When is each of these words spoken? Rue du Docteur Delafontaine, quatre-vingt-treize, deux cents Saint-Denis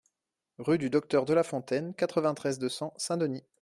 Rue 0.57 0.79
du 0.79 0.89
Docteur 0.89 1.25
Delafontaine, 1.25 1.93
quatre-vingt-treize, 1.93 2.57
deux 2.57 2.69
cents 2.69 2.91
Saint-Denis 2.97 3.43